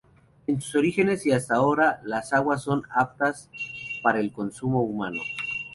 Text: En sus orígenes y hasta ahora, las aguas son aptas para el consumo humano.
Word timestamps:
En 0.47 0.59
sus 0.61 0.73
orígenes 0.77 1.27
y 1.27 1.31
hasta 1.31 1.53
ahora, 1.53 2.01
las 2.03 2.33
aguas 2.33 2.63
son 2.63 2.81
aptas 2.89 3.51
para 4.01 4.19
el 4.19 4.31
consumo 4.33 4.81
humano. 4.81 5.19